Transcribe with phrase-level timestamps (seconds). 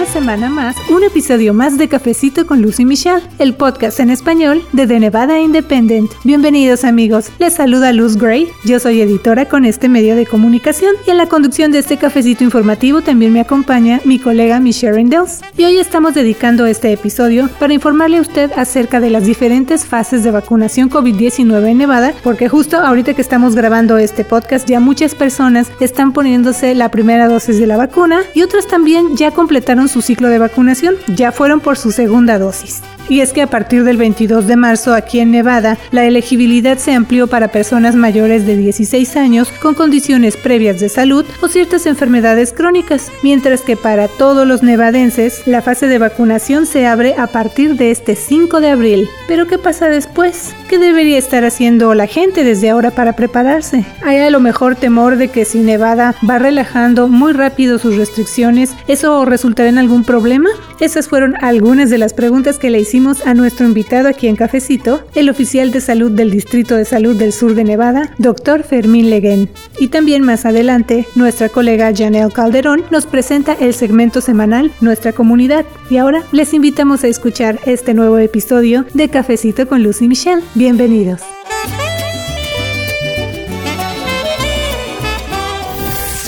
[0.00, 4.64] una semana más un episodio más de Cafecito con Lucy Michelle, el podcast en español
[4.72, 6.10] de The Nevada Independent.
[6.24, 11.10] Bienvenidos amigos, les saluda Luz Gray, yo soy editora con este medio de comunicación y
[11.10, 15.42] en la conducción de este cafecito informativo también me acompaña mi colega Michelle Rindels.
[15.58, 20.24] Y hoy estamos dedicando este episodio para informarle a usted acerca de las diferentes fases
[20.24, 25.14] de vacunación COVID-19 en Nevada, porque justo ahorita que estamos grabando este podcast ya muchas
[25.14, 30.02] personas están poniéndose la primera dosis de la vacuna y otras también ya completaron su
[30.02, 32.82] ciclo de vacunación, ya fueron por su segunda dosis.
[33.10, 36.92] Y es que a partir del 22 de marzo aquí en Nevada, la elegibilidad se
[36.92, 42.52] amplió para personas mayores de 16 años con condiciones previas de salud o ciertas enfermedades
[42.52, 47.74] crónicas, mientras que para todos los nevadenses la fase de vacunación se abre a partir
[47.74, 49.08] de este 5 de abril.
[49.26, 50.54] Pero ¿qué pasa después?
[50.68, 53.84] ¿Qué debería estar haciendo la gente desde ahora para prepararse?
[54.04, 58.76] Hay a lo mejor temor de que si Nevada va relajando muy rápido sus restricciones,
[58.86, 60.48] ¿eso resultará en algún problema?
[60.78, 65.02] Esas fueron algunas de las preguntas que le hicimos a nuestro invitado aquí en Cafecito,
[65.14, 69.48] el oficial de salud del Distrito de Salud del Sur de Nevada, doctor Fermín Leguén.
[69.78, 75.64] Y también más adelante, nuestra colega Janelle Calderón nos presenta el segmento semanal Nuestra Comunidad.
[75.88, 80.42] Y ahora les invitamos a escuchar este nuevo episodio de Cafecito con Lucy Michelle.
[80.54, 81.39] Bienvenidos.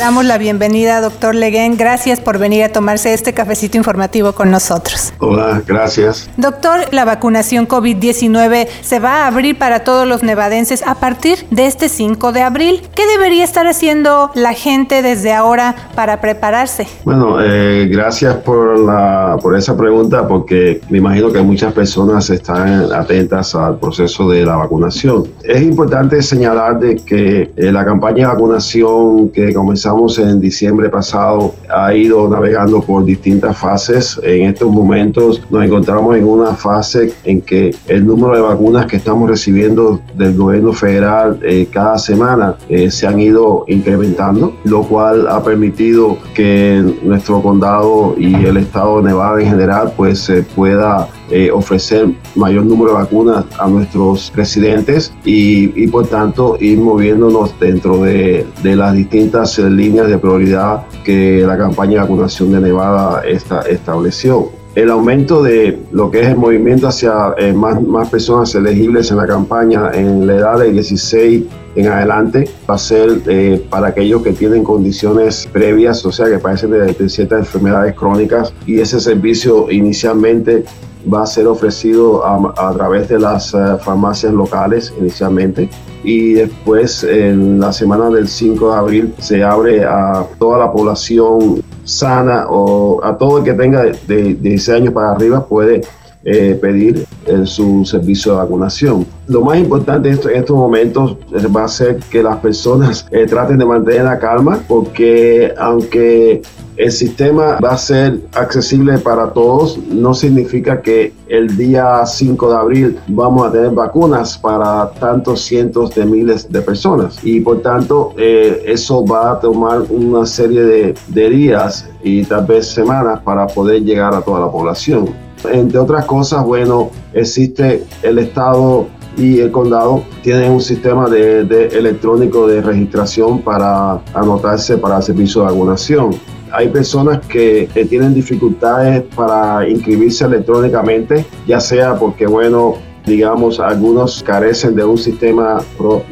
[0.03, 1.77] Damos la bienvenida, doctor Leguén.
[1.77, 5.13] Gracias por venir a tomarse este cafecito informativo con nosotros.
[5.21, 6.29] Hola, gracias.
[6.37, 11.67] Doctor, la vacunación COVID-19 se va a abrir para todos los nevadenses a partir de
[11.67, 12.83] este 5 de abril.
[12.97, 16.89] ¿Qué debería estar haciendo la gente desde ahora para prepararse?
[17.05, 22.93] Bueno, eh, gracias por, la, por esa pregunta porque me imagino que muchas personas están
[22.93, 25.29] atentas al proceso de la vacunación.
[25.45, 31.55] Es importante señalar de que eh, la campaña de vacunación que comenzó en diciembre pasado
[31.69, 34.19] ha ido navegando por distintas fases.
[34.23, 38.97] En estos momentos nos encontramos en una fase en que el número de vacunas que
[38.97, 45.29] estamos recibiendo del gobierno federal eh, cada semana eh, se han ido incrementando, lo cual
[45.29, 51.09] ha permitido que nuestro condado y el estado de Nevada en general pues se pueda
[51.33, 58.03] eh, ofrecer mayor número de vacunas a nuestros residentes y, por tanto ir moviéndonos dentro
[58.03, 64.51] de, las distintas líneas de prioridad que la campaña de vacunación de Nevada está, estableció.
[64.75, 69.19] El aumento de lo que es el movimiento hacia eh, más, más, personas elegibles en
[69.19, 71.45] la campaña en la edad de 16
[71.75, 76.39] en adelante va a ser eh, para aquellos que tienen condiciones previas, o sea, que
[76.39, 80.65] padecen de ciertas enfermedades crónicas y ese servicio inicialmente
[81.13, 85.69] va a ser ofrecido a, través de las eh, farmacias locales inicialmente.
[86.05, 91.63] Y después en la semana del 5 de abril se abre a toda la población
[91.85, 95.83] sana o a todo el que tenga de, 16 años para arriba puede
[96.25, 99.07] eh, pedir en su servicio de vacunación.
[99.27, 101.17] Lo más importante en estos momentos
[101.55, 106.43] va a ser que las personas eh, traten de mantener la calma porque aunque
[106.77, 112.57] el sistema va a ser accesible para todos, no significa que el día 5 de
[112.57, 118.15] abril vamos a tener vacunas para tantos cientos de miles de personas y por tanto
[118.17, 123.83] eh, eso va a tomar una serie de días y tal vez semanas para poder
[123.83, 125.32] llegar a toda la población.
[125.51, 128.87] Entre otras cosas, bueno, existe el Estado
[129.17, 131.41] y el condado tienen un sistema de,
[131.73, 136.11] electrónico de registración para anotarse para el servicio de vacunación.
[136.51, 142.77] Hay personas que, tienen dificultades para inscribirse electrónicamente, ya sea porque, bueno,
[143.07, 145.59] digamos, algunos carecen de un sistema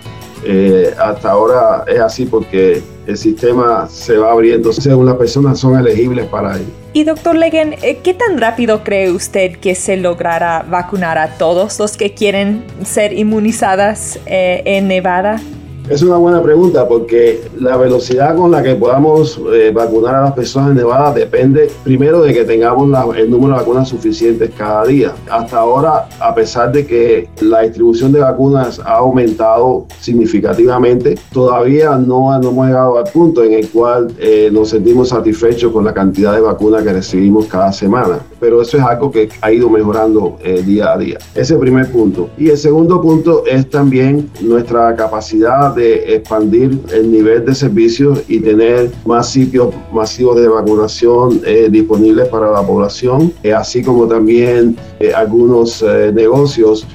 [0.45, 5.79] Eh, hasta ahora es así porque el sistema se va abriendo según las personas son
[5.79, 6.67] elegibles para ello.
[6.93, 11.79] Y doctor Legen, eh, ¿qué tan rápido cree usted que se logrará vacunar a todos
[11.79, 15.41] los que quieren ser inmunizadas eh, en Nevada?
[15.89, 20.33] Es una buena pregunta porque la velocidad con la que podamos eh, vacunar a las
[20.33, 25.13] personas en Nevada depende primero de que tengamos el número de vacunas suficientes cada día.
[25.29, 32.35] Hasta ahora, a pesar de que la distribución de vacunas ha aumentado significativamente, todavía no,
[32.35, 36.41] hemos llegado al punto en el cual eh, nos sentimos satisfechos con la cantidad de
[36.41, 38.21] vacunas que recibimos cada semana.
[38.39, 41.19] Pero eso es algo que ha ido mejorando eh, día a día.
[41.35, 42.31] Ese primer punto.
[42.39, 48.41] Y el segundo punto es también nuestra capacidad de expandir el nivel de servicios y
[48.41, 54.77] tener más sitios masivos de vacunación eh, disponibles para la población, eh, así como también
[55.01, 56.87] eh, algunos negocios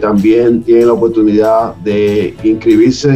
[0.00, 3.08] también tienen la oportunidad de inscribirse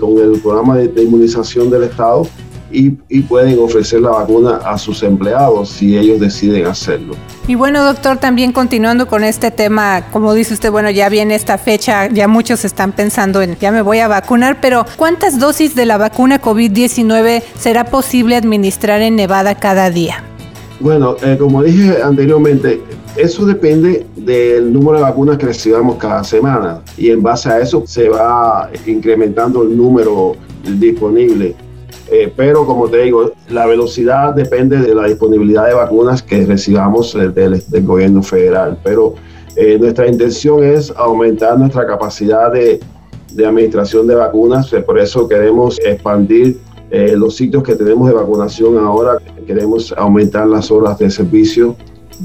[0.00, 2.26] con el programa de inmunización del Estado
[2.72, 2.90] y,
[3.22, 7.14] pueden ofrecer la vacuna a sus empleados si ellos deciden hacerlo.
[7.46, 11.58] Y bueno, doctor, también continuando con este tema, como dice usted, bueno, ya viene esta
[11.58, 15.86] fecha, ya muchos están pensando en ya me voy a vacunar, pero ¿cuántas dosis de
[15.86, 20.24] la vacuna COVID-19 será posible administrar en Nevada cada día?
[20.80, 22.82] Bueno, eh, como dije anteriormente,
[23.16, 27.84] eso depende del número de vacunas que recibamos cada semana y en base a eso
[27.86, 30.34] se va incrementando el número
[30.78, 31.54] disponible.
[32.14, 37.14] Eh, pero como te digo, la velocidad depende de la disponibilidad de vacunas que recibamos
[37.14, 38.78] del, gobierno federal.
[38.84, 39.14] Pero
[39.56, 42.80] eh, nuestra intención es aumentar nuestra capacidad de,
[43.38, 46.58] administración de vacunas, eh, por eso queremos expandir
[47.16, 49.16] los sitios que tenemos de vacunación ahora,
[49.46, 51.74] queremos aumentar las horas de servicio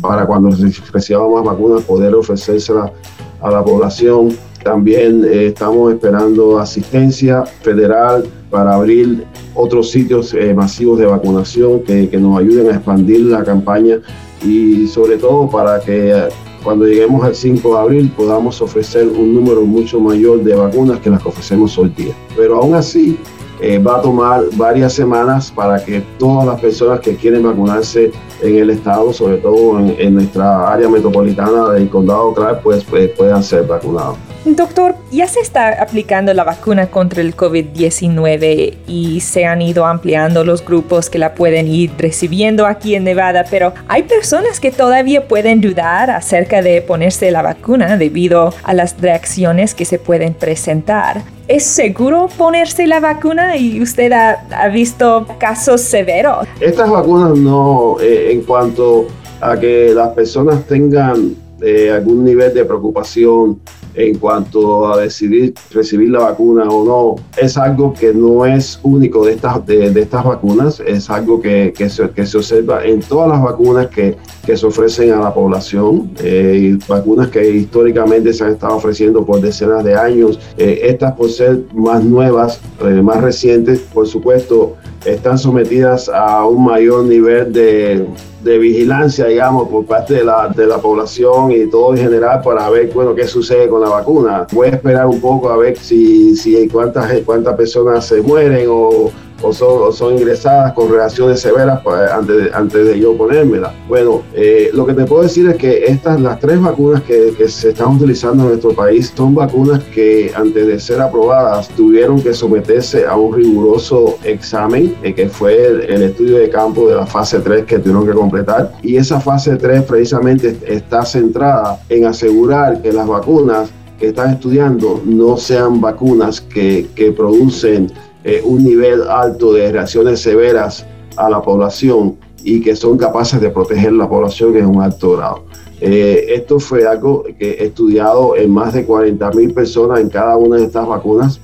[0.01, 0.49] para cuando
[0.91, 2.91] recibamos más vacunas poder ofrecérselas
[3.39, 4.37] a la población.
[4.61, 9.25] También estamos esperando asistencia federal para abrir
[9.57, 13.99] otros sitios eh, masivos de vacunación que, que, nos ayuden a expandir la campaña
[14.45, 16.29] y sobre todo para que eh,
[16.63, 21.09] cuando lleguemos al 5 de abril podamos ofrecer un número mucho mayor de vacunas que
[21.09, 22.13] las que ofrecemos hoy día.
[22.35, 23.17] Pero aún así
[23.59, 28.11] eh, va a tomar varias semanas para que todas las personas que quieren vacunarse
[28.43, 33.43] en el estado, sobre todo en, nuestra área metropolitana del condado Clark, pues, pues puedan
[33.43, 34.17] ser vacunados.
[34.55, 40.43] Doctor, ya se está aplicando la vacuna contra el COVID-19 y se han ido ampliando
[40.43, 45.27] los grupos que la pueden ir recibiendo aquí en Nevada, pero hay personas que todavía
[45.27, 51.23] pueden dudar acerca de ponerse la vacuna debido a las reacciones que se pueden presentar.
[51.47, 56.47] ¿Es seguro ponerse la vacuna y usted ha, visto casos severos?
[56.59, 59.07] Estas vacunas no, eh, en cuanto
[59.39, 63.59] a que las personas tengan eh, algún nivel de preocupación
[63.97, 69.25] en cuanto a decidir recibir la vacuna o no, es algo que no es único
[69.25, 73.27] de estas, de, estas vacunas, es algo que, que, se, que, se, observa en todas
[73.29, 74.15] las vacunas que,
[74.45, 79.41] que se ofrecen a la población, eh, vacunas que históricamente se han estado ofreciendo por
[79.41, 85.37] decenas de años, eh, estas por ser más nuevas, eh, más recientes, por supuesto, están
[85.39, 88.05] sometidas a un mayor nivel de,
[88.41, 92.69] de vigilancia, digamos, por parte de la, de la población y todo en general para
[92.69, 94.47] ver, bueno, qué sucede con la vacuna.
[94.51, 99.11] Voy a esperar un poco a ver si, si cuántas, cuántas personas se mueren o
[99.41, 103.73] o son, son ingresadas con reacciones severas pues, antes, de, antes de yo ponérmela.
[103.87, 107.47] Bueno, eh, lo que te puedo decir es que estas, las tres vacunas que, que,
[107.47, 112.33] se están utilizando en nuestro país son vacunas que antes de ser aprobadas tuvieron que
[112.33, 117.39] someterse a un riguroso examen, eh, que fue el, estudio de campo de la fase
[117.39, 118.73] 3 que tuvieron que completar.
[118.81, 125.01] Y esa fase 3 precisamente está centrada en asegurar que las vacunas que están estudiando
[125.05, 127.91] no sean vacunas que, que producen
[128.27, 133.49] eh, un nivel alto de reacciones severas a la población y que son capaces de
[133.49, 135.45] proteger la población en un alto grado.
[135.79, 140.35] Eh, esto fue algo que he estudiado en más de 40 mil personas en cada
[140.35, 141.39] una de estas vacunas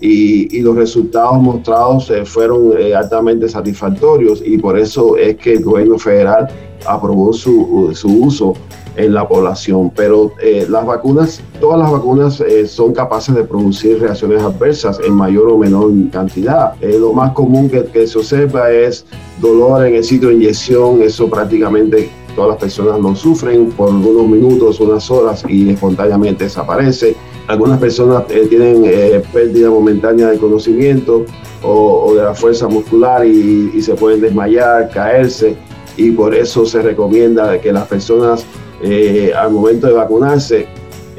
[0.00, 5.98] y, los resultados mostrados eh, fueron altamente satisfactorios y por eso es que el gobierno
[5.98, 6.48] federal
[6.86, 8.54] aprobó su, su uso
[8.98, 9.90] en la población.
[9.94, 15.14] Pero eh, las vacunas, todas las vacunas eh, son capaces de producir reacciones adversas en
[15.14, 16.74] mayor o menor cantidad.
[16.82, 19.06] Eh, lo más común que, que, se observa es
[19.40, 24.28] dolor en el sitio de inyección, eso prácticamente todas las personas lo sufren por unos
[24.28, 27.16] minutos, unas horas y espontáneamente desaparece.
[27.48, 28.84] Algunas personas tienen
[29.32, 31.24] pérdida momentánea de conocimiento
[31.62, 35.56] o, de la fuerza muscular y, se pueden desmayar, caerse
[35.96, 38.44] y por eso se recomienda que las personas
[38.82, 40.68] eh, al momento de vacunarse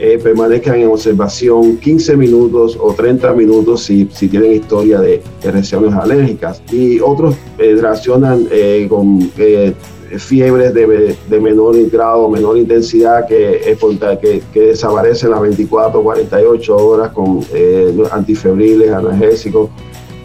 [0.02, 6.62] eh, permanezcan en observación 15 minutos o 30 minutos si, tienen historia de, reacciones alérgicas.
[6.72, 9.30] Y otros eh, reaccionan eh, con
[10.18, 13.78] fiebres de, de, menor grado, menor intensidad que,
[14.22, 17.42] que, que desaparecen las 24 48 horas con
[18.12, 19.70] antifebriles, analgésicos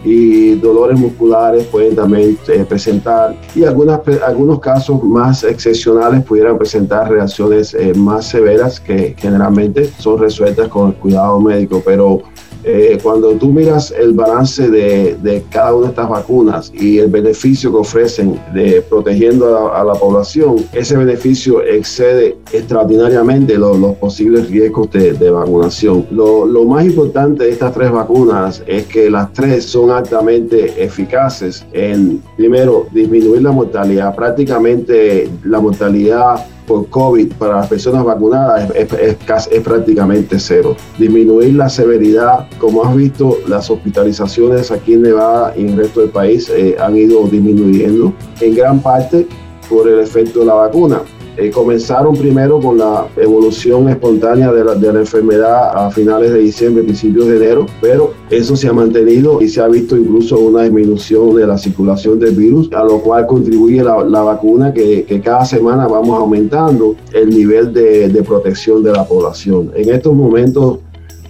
[0.05, 3.35] y dolores musculares pueden también eh, presentar.
[3.55, 10.19] Y algunas, algunos casos más excepcionales pudieran presentar reacciones eh, más severas que generalmente son
[10.19, 12.21] resueltas con el cuidado médico, pero
[12.67, 17.71] eh, cuando tú miras el balance de, cada una de estas vacunas y el beneficio
[17.71, 25.29] que ofrecen de protegiendo a, la población, ese beneficio excede extraordinariamente los, posibles riesgos de,
[25.29, 26.07] vacunación.
[26.09, 32.21] Lo, más importante de estas tres vacunas es que las tres son altamente eficaces en,
[32.35, 34.15] primero, disminuir la mortalidad.
[34.15, 40.75] Prácticamente la mortalidad por COVID para las personas vacunadas es, prácticamente cero.
[40.97, 46.01] Disminuir la severidad, como has visto, las hospitalizaciones aquí en Nevada y en el resto
[46.01, 49.27] del país eh, han ido disminuyendo en gran parte
[49.69, 51.01] por el efecto de la vacuna.
[51.37, 57.27] Eh, comenzaron primero con la evolución espontánea de la, enfermedad a finales de diciembre, principios
[57.27, 61.45] de enero, pero eso se ha mantenido y se ha visto incluso una disminución de
[61.45, 66.95] la circulación del virus, a lo cual contribuye la, vacuna que, cada semana vamos aumentando
[67.13, 69.71] el nivel de protección de la población.
[69.75, 70.79] En estos momentos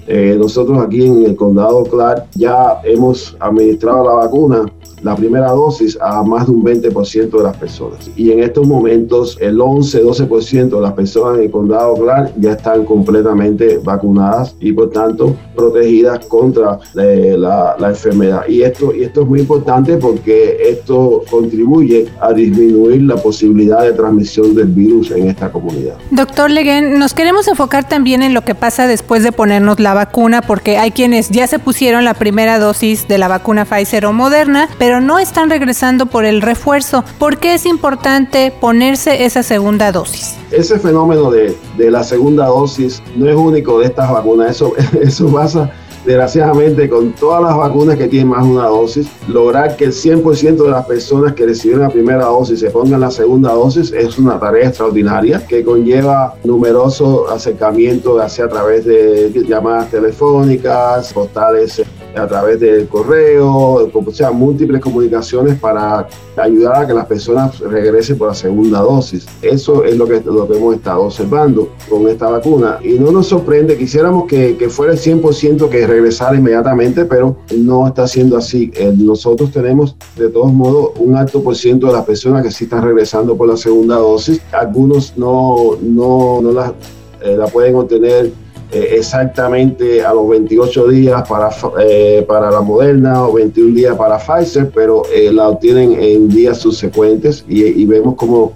[0.07, 4.65] eh, nosotros aquí en el condado Clark ya hemos administrado la vacuna
[5.05, 8.09] la primera dosis a más de un 20% de las personas.
[8.15, 12.85] Y en estos momentos el 11-12% de las personas en el condado Clark ya están
[12.85, 18.41] completamente vacunadas y por tanto protegidas contra eh, la, enfermedad.
[18.47, 23.93] Y esto, y esto es muy importante porque esto contribuye a disminuir la posibilidad de
[23.93, 25.95] transmisión del virus en esta comunidad.
[26.09, 30.43] Doctor Leguen, nos queremos enfocar también en lo que pasa después de ponernos la vacuna
[30.43, 34.69] porque hay quienes ya se pusieron la primera dosis de la vacuna Pfizer o Moderna,
[34.77, 37.03] pero no están regresando por el refuerzo.
[37.17, 40.35] ¿Por qué es importante ponerse esa segunda dosis?
[40.51, 45.27] Ese fenómeno de, de la segunda dosis no es único de estas vacunas, eso, eso
[45.33, 45.71] pasa
[46.05, 50.63] desgraciadamente con todas las vacunas que tienen más de una dosis, lograr que el 100%
[50.63, 54.39] de las personas que recibieron la primera dosis se pongan la segunda dosis es una
[54.39, 61.81] tarea extraordinaria que conlleva numerosos acercamientos, hacia a través de llamadas telefónicas, postales
[62.15, 66.07] a través del correo, o sea, múltiples comunicaciones para
[66.37, 69.25] ayudar a que las personas regresen por la segunda dosis.
[69.41, 72.79] Eso es lo que, lo que hemos estado observando con esta vacuna.
[72.83, 77.87] Y no nos sorprende, quisiéramos que, que fuera el 100% que regresara inmediatamente, pero no
[77.87, 78.71] está siendo así.
[78.75, 82.65] Eh, nosotros tenemos de todos modos un alto por ciento de las personas que sí
[82.65, 84.41] están regresando por la segunda dosis.
[84.51, 86.73] Algunos no, no, no la,
[87.21, 88.31] eh, la pueden obtener
[88.75, 94.17] eh, exactamente a los 28 días para, eh, para la Moderna o 21 días para
[94.17, 98.51] Pfizer, pero eh, la obtienen en días subsecuentes y, vemos como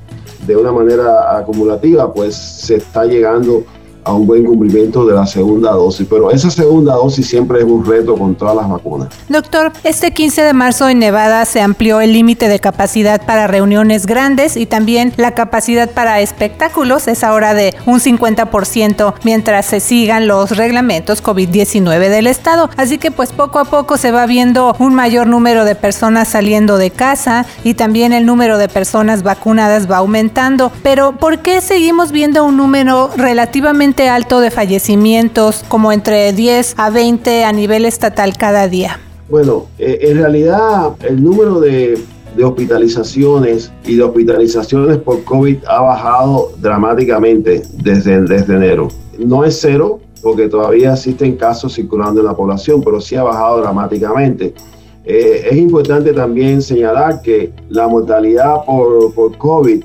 [0.46, 3.64] de una manera acumulativa pues se está llegando
[4.04, 7.86] a un buen cumplimiento de la segunda dosis, pero esa segunda dosis siempre es un
[7.86, 9.10] reto con todas las vacunas.
[9.28, 14.06] Doctor, este 15 de marzo en Nevada se amplió el límite de capacidad para reuniones
[14.06, 20.28] grandes y también la capacidad para espectáculos es ahora de un 50% mientras se sigan
[20.28, 22.70] los reglamentos COVID-19 del estado.
[22.78, 26.78] Así que pues poco a poco se va viendo un mayor número de personas saliendo
[26.78, 30.72] de casa y también el número de personas vacunadas va aumentando.
[30.84, 36.90] Pero ¿por qué seguimos viendo un número relativamente alto de fallecimientos, como entre 10 a
[36.90, 39.00] 20 a nivel estatal cada día?
[39.30, 41.98] Bueno, eh, en realidad el número de,
[42.42, 48.88] hospitalizaciones y de hospitalizaciones por COVID ha bajado dramáticamente desde, desde enero.
[49.18, 53.62] No es cero, porque todavía existen casos circulando en la población, pero sí ha bajado
[53.62, 54.54] dramáticamente.
[55.04, 59.84] Eh, es importante también señalar que la mortalidad por, por COVID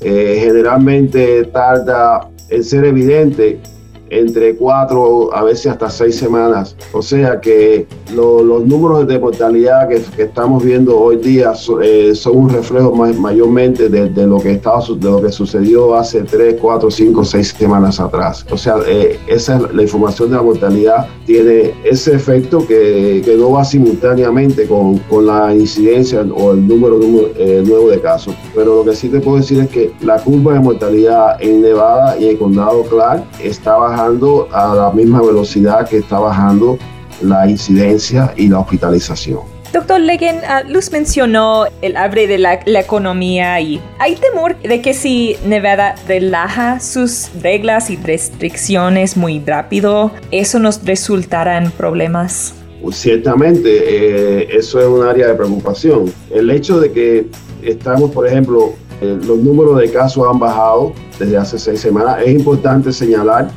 [0.00, 3.60] eh, generalmente tarda en ser evidente
[4.10, 6.76] entre cuatro, a veces hasta seis semanas.
[6.92, 12.50] O sea que los números de mortalidad que, estamos viendo hoy día eh, son un
[12.50, 17.54] reflejo mayormente de, lo que estaba, de lo que sucedió hace tres, cuatro, cinco, seis
[17.56, 18.46] semanas atrás.
[18.50, 23.36] O sea, eh, esa es la información de la mortalidad tiene ese efecto que, que
[23.36, 26.98] no va simultáneamente con, con, la incidencia o el número,
[27.36, 28.34] eh, nuevo de casos.
[28.54, 32.18] Pero lo que sí te puedo decir es que la curva de mortalidad en Nevada
[32.18, 36.78] y el condado Clark está bajando a la misma velocidad que está bajando
[37.22, 39.40] la incidencia y la hospitalización.
[39.72, 44.94] Doctor Legen, ah, Luz mencionó el abre de la, economía y hay temor de que
[44.94, 52.54] si Nevada relaja sus reglas y restricciones muy rápido, eso nos resultará en problemas.
[52.92, 56.10] Ciertamente, eh, eso es un área de preocupación.
[56.30, 57.26] El hecho de que
[57.62, 62.30] estamos, por ejemplo, eh, los números de casos han bajado desde hace seis semanas, es
[62.30, 63.50] importante señalar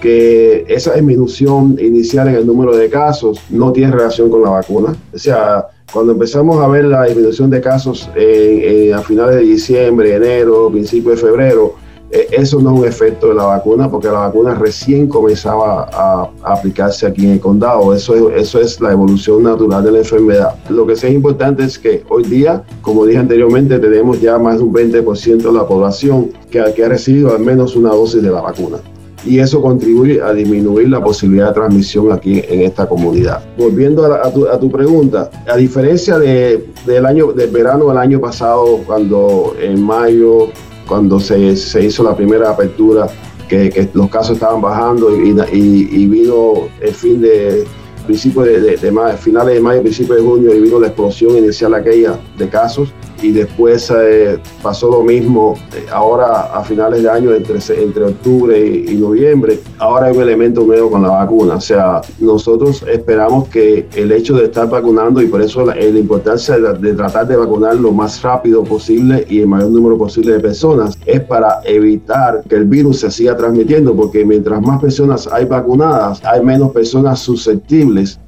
[0.00, 4.96] que esa disminución inicial en el número de casos no tiene relación con la vacuna.
[5.12, 10.70] O sea, cuando empezamos a ver la disminución de casos a finales de diciembre, enero,
[10.70, 11.74] principio de febrero,
[12.12, 16.28] eh, eso no es un efecto de la vacuna porque la vacuna recién comenzaba a,
[16.42, 17.94] aplicarse aquí en el condado.
[17.94, 20.54] Eso es, eso es la evolución natural de la enfermedad.
[20.68, 24.58] Lo que sí es importante es que hoy día, como dije anteriormente, tenemos ya más
[24.58, 28.40] de un 20% de la población que ha recibido al menos una dosis de la
[28.40, 28.78] vacuna
[29.24, 33.42] y eso contribuye a disminuir la posibilidad de transmisión aquí en esta comunidad.
[33.56, 39.54] Volviendo a, tu, pregunta, a diferencia de, del año del verano del año pasado, cuando
[39.60, 40.48] en mayo,
[40.86, 43.08] cuando se, hizo la primera apertura,
[43.48, 47.64] que, los casos estaban bajando y, vino el fin de
[48.06, 52.18] principio de, de, finales de mayo, principio de junio y vino la explosión inicial aquella
[52.38, 57.58] de casos y después eh, pasó lo mismo eh, ahora a finales de año entre,
[57.82, 59.60] entre octubre y, noviembre.
[59.78, 61.54] Ahora hay un elemento nuevo con la vacuna.
[61.54, 66.58] O sea, nosotros esperamos que el hecho de estar vacunando y por eso la, importancia
[66.58, 70.98] de, tratar de vacunar lo más rápido posible y el mayor número posible de personas
[71.06, 76.22] es para evitar que el virus se siga transmitiendo porque mientras más personas hay vacunadas,
[76.24, 78.18] hay menos personas susceptibles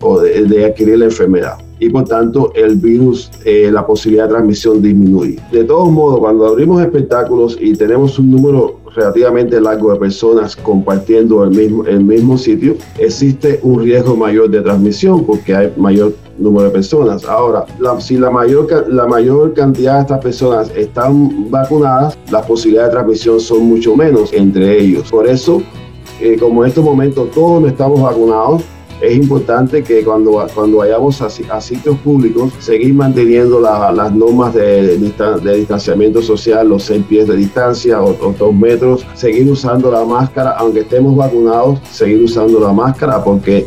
[0.49, 5.41] de adquirir la enfermedad y por tanto el virus, eh, la posibilidad de transmisión disminuye.
[5.51, 11.43] De todos modos, cuando abrimos espectáculos y tenemos un número relativamente largo de personas compartiendo
[11.43, 16.67] el mismo, el mismo sitio, existe un riesgo mayor de transmisión porque hay mayor número
[16.67, 17.25] de personas.
[17.25, 17.67] Ahora,
[17.99, 23.41] si la mayor, la mayor cantidad de estas personas están vacunadas, las posibilidades de transmisión
[23.41, 25.11] son mucho menos entre ellos.
[25.11, 25.61] Por eso,
[26.21, 28.63] eh, como en estos momentos todos no estamos vacunados,
[29.03, 35.57] es importante que cuando, cuando vayamos a, sitios públicos, seguir manteniendo las normas de, de,
[35.57, 40.81] distanciamiento social, los seis pies de distancia o, dos metros, seguir usando la máscara, aunque
[40.81, 43.67] estemos vacunados, seguir usando la máscara porque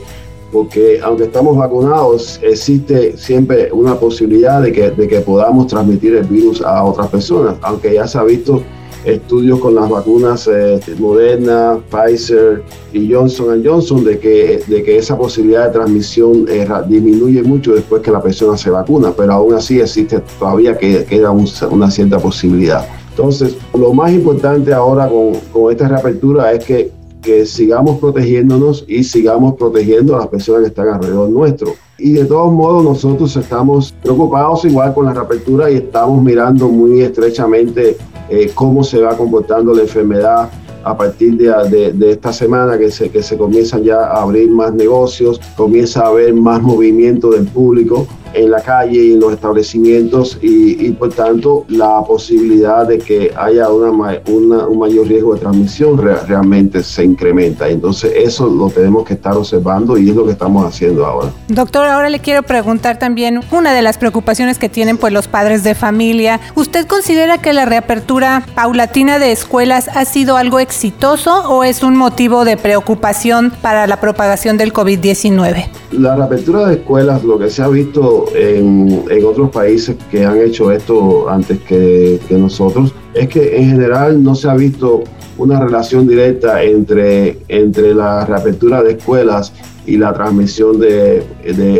[0.55, 6.81] porque aunque estamos vacunados, existe siempre una posibilidad de que, podamos transmitir el virus a
[6.81, 8.63] otras personas, aunque ya se ha visto
[9.03, 12.63] estudios con las vacunas eh, Moderna, Pfizer
[12.93, 18.01] y Johnson Johnson de que, de que esa posibilidad de transmisión eh, disminuye mucho después
[18.01, 22.87] que la persona se vacuna, pero aún así existe todavía que queda una cierta posibilidad.
[23.09, 26.91] Entonces, lo más importante ahora con, con esta reapertura es que,
[27.25, 31.73] que sigamos protegiéndonos y sigamos protegiendo a las personas que están alrededor nuestro.
[31.97, 37.01] Y de todos modos nosotros estamos preocupados igual con la reapertura y estamos mirando muy
[37.01, 37.97] estrechamente
[38.29, 40.49] eh, cómo se va comportando la enfermedad
[40.83, 44.71] a partir de, de, esta semana que se, que se comienzan ya a abrir más
[44.71, 50.37] negocios, comienza a haber más movimiento del público en la calle y en los establecimientos
[50.41, 53.91] y, por tanto la posibilidad de que haya una,
[54.27, 57.67] un mayor riesgo de transmisión realmente se incrementa.
[57.67, 61.31] Entonces eso lo tenemos que estar observando y es lo que estamos haciendo ahora.
[61.47, 65.63] Doctor, ahora le quiero preguntar también una de las preocupaciones que tienen pues los padres
[65.63, 66.39] de familia.
[66.55, 71.95] ¿Usted considera que la reapertura paulatina de escuelas ha sido algo exitoso o es un
[71.95, 75.67] motivo de preocupación para la propagación del COVID-19?
[75.91, 80.71] La reapertura de escuelas, lo que se ha visto en, otros países que han hecho
[80.71, 85.03] esto antes que, nosotros, es que en general no se ha visto
[85.37, 89.51] una relación directa entre, entre la reapertura de escuelas
[89.85, 91.23] y la transmisión de,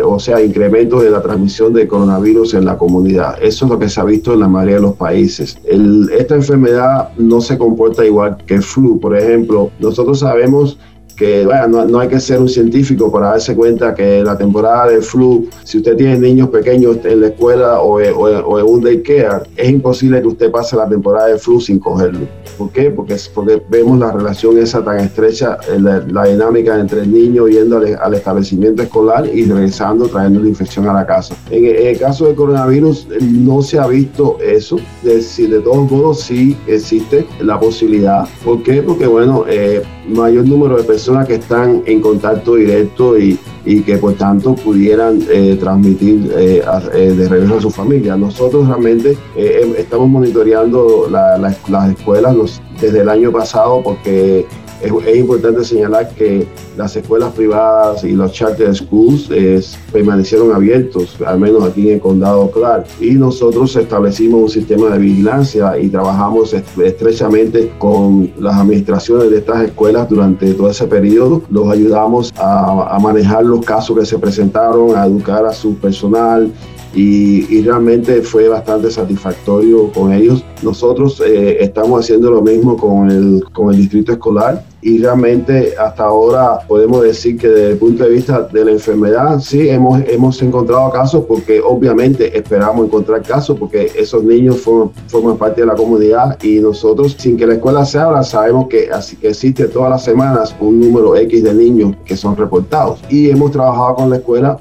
[0.04, 3.42] o sea, incrementos de la transmisión de coronavirus en la comunidad.
[3.42, 5.58] Eso es lo que se ha visto en la mayoría de los países.
[6.18, 9.00] esta enfermedad no se comporta igual que el flu.
[9.00, 10.78] Por ejemplo, nosotros sabemos
[11.16, 15.02] que bueno, no, hay que ser un científico para darse cuenta que la temporada de
[15.02, 19.70] flu, si usted tiene niños pequeños en la escuela o, o, en un daycare, es
[19.70, 22.28] imposible que usted pase la temporada de flu sin cogerlo.
[22.58, 22.92] ¿Por qué?
[22.92, 27.78] Porque, porque vemos la relación esa tan estrecha, eh, la, dinámica entre el niño yendo
[27.78, 31.36] al, establecimiento escolar y regresando trayendo la infección a la casa.
[31.50, 36.58] En, el caso del coronavirus no se ha visto eso, de, de todos modos sí
[36.68, 38.28] existe la posibilidad.
[38.44, 38.82] ¿Por qué?
[38.82, 43.98] Porque bueno, eh, mayor número de personas que están en contacto directo y, y que
[43.98, 46.64] por tanto pudieran eh, transmitir eh,
[46.94, 48.16] eh, de regreso a su familia.
[48.16, 54.46] Nosotros realmente em, estamos monitoreando las escuelas desde el año pasado porque
[54.82, 59.30] es, importante señalar que las escuelas privadas y los charter schools
[59.92, 62.86] permanecieron abiertos, al menos aquí en el condado Clark.
[63.00, 69.64] Y nosotros establecimos un sistema de vigilancia y trabajamos estrechamente con las administraciones de estas
[69.64, 71.42] escuelas durante todo ese periodo.
[71.50, 76.52] Los ayudamos a, a manejar los casos que se presentaron, a educar a su personal
[76.96, 80.44] y, realmente fue bastante satisfactorio con ellos.
[80.64, 86.04] Nosotros eh, estamos haciendo lo mismo con el, con el distrito escolar y realmente hasta
[86.04, 90.42] ahora podemos decir que desde el punto de vista de la enfermedad, sí, hemos, hemos
[90.42, 96.42] encontrado casos porque obviamente esperamos encontrar casos porque esos niños forman, parte de la comunidad
[96.42, 100.04] y nosotros, sin que la escuela se abra, sabemos que, así que existe todas las
[100.04, 103.00] semanas un número X de niños que son reportados.
[103.10, 104.58] Y hemos trabajado con la escuela,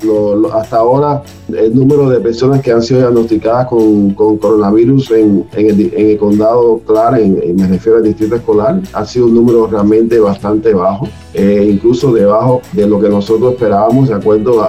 [0.53, 5.67] hasta ahora el número de personas que han sido diagnosticadas con, con coronavirus en, en,
[5.67, 10.14] el, en, condado Clark, en, me refiero al distrito escolar, ha sido un número realmente
[10.21, 14.67] bastante bajo, eh, incluso debajo de lo que nosotros esperábamos de acuerdo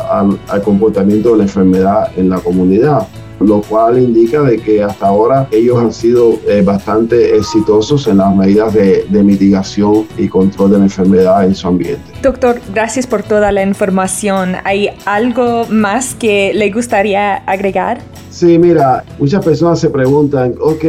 [0.48, 3.08] al comportamiento de la enfermedad en la comunidad
[3.40, 8.36] lo cual indica de que hasta ahora ellos han sido eh, bastante exitosos en las
[8.36, 12.15] medidas de, de, mitigación y control de la enfermedad en su ambiente.
[12.26, 14.56] Doctor, gracias por toda la información.
[14.64, 18.00] ¿Hay algo más que le gustaría agregar?
[18.32, 20.86] Sí, mira, muchas personas se preguntan, ok,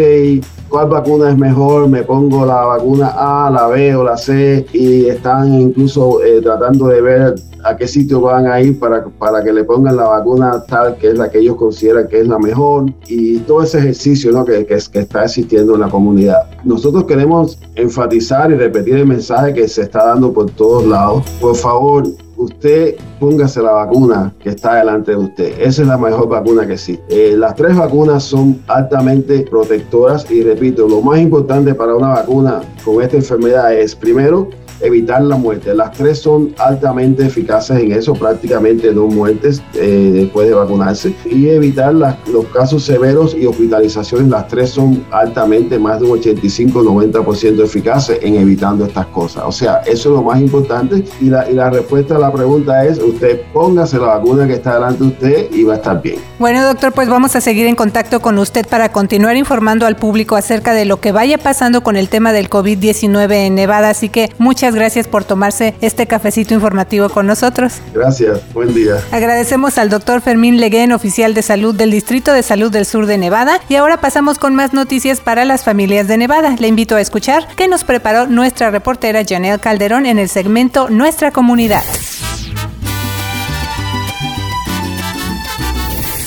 [0.71, 5.07] cuál vacuna es mejor, me pongo la vacuna A, la B o la C y
[5.07, 9.53] están incluso eh, tratando de ver a qué sitio van a ir para, para que
[9.53, 12.93] le pongan la vacuna tal que es la que ellos consideran que es la mejor
[13.09, 14.45] y todo ese ejercicio ¿no?
[14.45, 16.49] que, que, que está existiendo en la comunidad.
[16.65, 21.25] Nosotros queremos enfatizar y repetir el mensaje que se está dando por todos lados.
[21.41, 22.05] Por favor,
[22.37, 25.61] usted póngase la vacuna que está delante de usted.
[25.61, 27.05] Esa es la mejor vacuna que existe.
[27.09, 32.63] Eh, las tres vacunas son altamente protectoras y repito, lo más importante para una vacuna
[32.85, 34.49] con esta enfermedad es primero
[34.81, 35.75] evitar la muerte.
[35.75, 41.15] Las tres son altamente eficaces en eso, prácticamente no muertes eh, después de vacunarse.
[41.25, 47.65] Y evitar los casos severos y hospitalizaciones, las tres son altamente más de un 85-90%
[47.65, 49.45] eficaces en evitando estas cosas.
[49.47, 51.05] O sea, eso es lo más importante.
[51.21, 54.75] Y la, y la respuesta a la pregunta es, usted póngase la vacuna que está
[54.75, 56.19] delante de usted y va a estar bien.
[56.39, 60.37] Bueno, doctor, pues vamos a seguir en contacto con usted para continuar informando al público
[60.37, 63.91] acerca de lo que vaya pasando con el tema del COVID-19 en Nevada.
[63.91, 67.75] Así que muchas gracias por tomarse este cafecito informativo con nosotros.
[67.95, 68.97] Gracias, buen día.
[69.11, 73.19] Agradecemos al doctor Fermín Leguén, oficial de salud del Distrito de Salud del Sur de
[73.19, 73.61] Nevada.
[73.69, 76.57] Y ahora pasamos con más noticias para las familias de Nevada.
[76.59, 81.31] Le invito a escuchar que nos preparó nuestra reportera Janelle Calderón en el segmento Nuestra
[81.31, 81.83] Comunidad.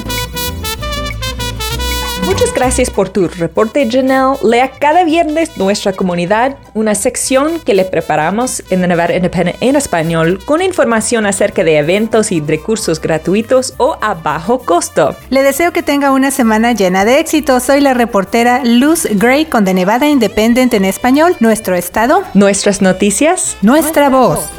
[2.30, 4.38] Muchas gracias por tu reporte, Janelle.
[4.44, 9.76] Lea cada viernes nuestra comunidad, una sección que le preparamos en The Nevada Independent en
[9.76, 15.16] español con información acerca de eventos y recursos gratuitos o a bajo costo.
[15.32, 17.60] Le deseo que tenga una semana llena de éxito.
[17.60, 23.58] Soy la reportera Luz Gray con The Nevada Independent en español, nuestro estado, nuestras noticias,
[23.64, 24.52] nuestra, voz.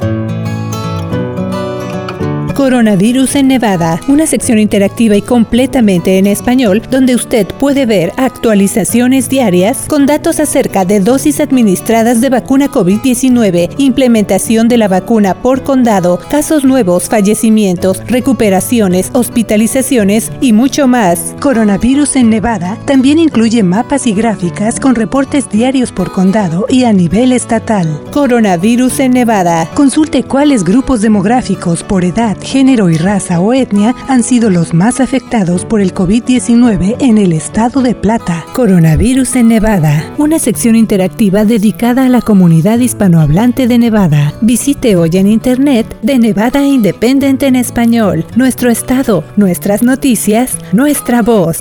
[2.60, 9.30] Coronavirus en Nevada, una sección interactiva y completamente en español donde usted puede ver actualizaciones
[9.30, 15.62] diarias con datos acerca de dosis administradas de vacuna COVID-19, implementación de la vacuna por
[15.62, 21.34] condado, casos nuevos, fallecimientos, recuperaciones, hospitalizaciones y mucho más.
[21.40, 26.92] Coronavirus en Nevada también incluye mapas y gráficas con reportes diarios por condado y a
[26.92, 28.02] nivel estatal.
[28.10, 29.66] Coronavirus en Nevada.
[29.72, 34.98] Consulte cuáles grupos demográficos por edad, género y raza o etnia han sido los más
[34.98, 38.44] afectados por el COVID-19 en el estado de Plata.
[38.54, 44.34] Coronavirus en Nevada, una sección interactiva dedicada a la comunidad hispanohablante de Nevada.
[44.40, 51.60] Visite hoy en internet de Nevada Independent en español, nuestro estado, nuestras noticias, nuestra voz.